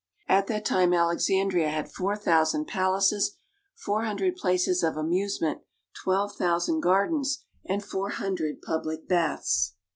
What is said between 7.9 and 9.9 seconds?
hundred public baths.